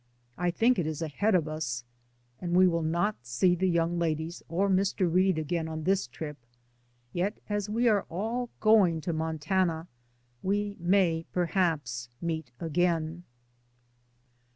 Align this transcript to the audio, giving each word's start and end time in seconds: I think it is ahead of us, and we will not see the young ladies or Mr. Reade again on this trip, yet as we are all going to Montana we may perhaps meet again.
I 0.35 0.49
think 0.49 0.79
it 0.79 0.87
is 0.87 1.03
ahead 1.03 1.35
of 1.35 1.47
us, 1.47 1.83
and 2.39 2.53
we 2.55 2.67
will 2.67 2.81
not 2.81 3.17
see 3.21 3.53
the 3.53 3.69
young 3.69 3.99
ladies 3.99 4.41
or 4.49 4.67
Mr. 4.67 5.01
Reade 5.13 5.37
again 5.37 5.67
on 5.67 5.83
this 5.83 6.07
trip, 6.07 6.37
yet 7.13 7.37
as 7.49 7.69
we 7.69 7.87
are 7.87 8.07
all 8.09 8.49
going 8.61 8.99
to 9.01 9.13
Montana 9.13 9.87
we 10.41 10.75
may 10.79 11.27
perhaps 11.33 12.09
meet 12.19 12.51
again. 12.59 13.25